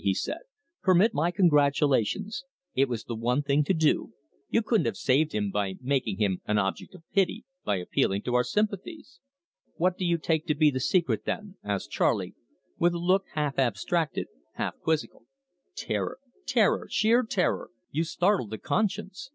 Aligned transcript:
he 0.03 0.15
said. 0.15 0.39
"Permit 0.81 1.13
my 1.13 1.29
congratulations. 1.29 2.43
It 2.73 2.89
was 2.89 3.03
the 3.03 3.13
one 3.13 3.43
thing 3.43 3.63
to 3.65 3.73
do. 3.75 4.13
You 4.49 4.63
couldn't 4.63 4.87
have 4.87 4.97
saved 4.97 5.31
him 5.31 5.51
by 5.51 5.75
making 5.79 6.17
him 6.17 6.41
an 6.47 6.57
object 6.57 6.95
of 6.95 7.03
pity, 7.13 7.45
by 7.63 7.75
appealing 7.75 8.23
to 8.23 8.33
our 8.33 8.43
sympathies." 8.43 9.19
"What 9.75 9.99
do 9.99 10.03
you 10.03 10.17
take 10.17 10.47
to 10.47 10.55
be 10.55 10.71
the 10.71 10.79
secret, 10.79 11.25
then?" 11.25 11.55
asked 11.63 11.91
Charley, 11.91 12.33
with 12.79 12.95
a 12.95 12.97
look 12.97 13.25
half 13.35 13.59
abstracted, 13.59 14.25
half 14.55 14.79
quizzical. 14.79 15.27
"Terror 15.75 16.17
sheer 16.89 17.21
terror. 17.21 17.69
You 17.91 18.03
startled 18.03 18.49
the 18.49 18.57
conscience. 18.57 19.29